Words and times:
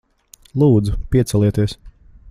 Lūdzu, 0.63 0.95
piecelieties. 1.11 1.77